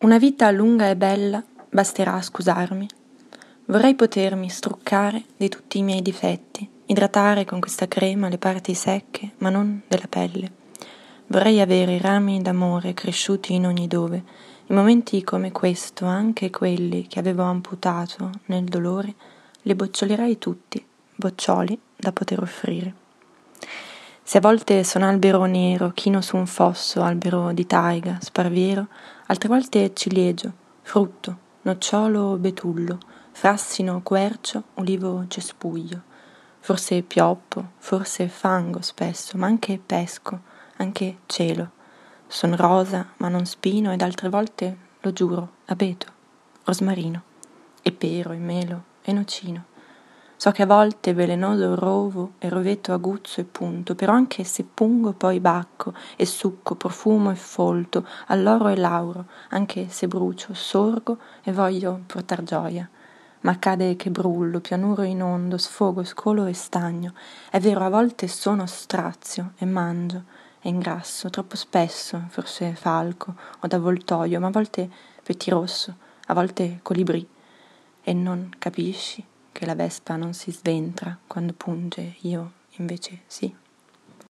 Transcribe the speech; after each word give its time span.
Una 0.00 0.18
vita 0.18 0.48
lunga 0.52 0.88
e 0.88 0.94
bella 0.94 1.42
basterà 1.68 2.14
a 2.14 2.22
scusarmi. 2.22 2.86
Vorrei 3.64 3.96
potermi 3.96 4.48
struccare 4.48 5.24
di 5.36 5.48
tutti 5.48 5.78
i 5.78 5.82
miei 5.82 6.02
difetti, 6.02 6.70
idratare 6.86 7.44
con 7.44 7.58
questa 7.58 7.88
crema 7.88 8.28
le 8.28 8.38
parti 8.38 8.74
secche, 8.74 9.32
ma 9.38 9.50
non 9.50 9.82
della 9.88 10.06
pelle. 10.08 10.52
Vorrei 11.26 11.60
avere 11.60 11.98
rami 11.98 12.40
d'amore 12.40 12.94
cresciuti 12.94 13.54
in 13.54 13.66
ogni 13.66 13.88
dove. 13.88 14.22
In 14.66 14.76
momenti 14.76 15.24
come 15.24 15.50
questo, 15.50 16.04
anche 16.06 16.50
quelli 16.50 17.08
che 17.08 17.18
avevo 17.18 17.42
amputato 17.42 18.30
nel 18.46 18.66
dolore, 18.66 19.12
li 19.62 19.74
bocciolerei 19.74 20.38
tutti, 20.38 20.82
boccioli 21.16 21.76
da 21.96 22.12
poter 22.12 22.40
offrire. 22.40 22.97
Se 24.28 24.36
a 24.36 24.40
volte 24.42 24.84
sono 24.84 25.08
albero 25.08 25.46
nero, 25.46 25.92
chino 25.94 26.20
su 26.20 26.36
un 26.36 26.46
fosso, 26.46 27.00
albero 27.02 27.50
di 27.52 27.66
taiga, 27.66 28.18
sparviero, 28.20 28.88
altre 29.24 29.48
volte 29.48 29.94
ciliegio, 29.94 30.52
frutto, 30.82 31.38
nocciolo 31.62 32.20
o 32.24 32.36
betullo, 32.36 32.98
frassino, 33.32 34.02
quercio, 34.02 34.64
olivo 34.74 35.24
cespuglio, 35.28 36.02
forse 36.60 37.00
pioppo, 37.00 37.70
forse 37.78 38.28
fango 38.28 38.82
spesso, 38.82 39.38
ma 39.38 39.46
anche 39.46 39.78
pesco, 39.78 40.38
anche 40.76 41.20
cielo. 41.24 41.70
Son 42.26 42.54
rosa, 42.54 43.14
ma 43.16 43.28
non 43.28 43.46
spino, 43.46 43.94
ed 43.94 44.02
altre 44.02 44.28
volte, 44.28 44.76
lo 45.00 45.12
giuro, 45.14 45.52
abeto, 45.68 46.06
rosmarino, 46.64 47.22
e 47.80 47.92
pero, 47.92 48.32
e 48.32 48.36
melo, 48.36 48.82
e 49.00 49.10
nocino. 49.10 49.64
So 50.40 50.52
che 50.52 50.62
a 50.62 50.66
volte 50.66 51.14
velenoso 51.14 51.74
rovo 51.74 52.34
e 52.38 52.48
rovetto 52.48 52.92
aguzzo 52.92 53.40
e 53.40 53.44
punto, 53.44 53.96
però 53.96 54.12
anche 54.12 54.44
se 54.44 54.62
pungo 54.62 55.12
poi 55.12 55.40
bacco 55.40 55.92
e 56.14 56.26
succo, 56.26 56.76
profumo 56.76 57.32
e 57.32 57.34
folto, 57.34 58.06
all'oro 58.28 58.68
e 58.68 58.76
lauro, 58.76 59.24
anche 59.48 59.88
se 59.88 60.06
brucio, 60.06 60.54
sorgo 60.54 61.18
e 61.42 61.50
voglio 61.50 62.02
portar 62.06 62.44
gioia. 62.44 62.88
Ma 63.40 63.50
accade 63.50 63.96
che 63.96 64.12
brullo, 64.12 64.60
pianuro 64.60 65.02
in 65.02 65.24
ondo, 65.24 65.58
sfogo, 65.58 66.04
scolo 66.04 66.46
e 66.46 66.52
stagno. 66.52 67.14
È 67.50 67.58
vero, 67.58 67.84
a 67.84 67.88
volte 67.88 68.28
sono 68.28 68.64
strazio 68.66 69.54
e 69.58 69.66
mangio 69.66 70.22
e 70.60 70.68
ingrasso, 70.68 71.30
troppo 71.30 71.56
spesso, 71.56 72.26
forse 72.28 72.76
falco 72.76 73.34
o 73.58 73.66
d'avvoltoio, 73.66 74.38
ma 74.38 74.46
a 74.46 74.52
volte 74.52 74.88
pettirosso, 75.20 75.96
a 76.26 76.34
volte 76.34 76.78
colibrì. 76.82 77.28
E 78.04 78.12
non 78.12 78.50
capisci? 78.56 79.26
Che 79.58 79.66
la 79.66 79.74
vespa 79.74 80.14
non 80.14 80.34
si 80.34 80.52
sventra 80.52 81.18
quando 81.26 81.52
punge, 81.52 82.14
io 82.20 82.52
invece 82.76 83.22
sì. 83.26 83.52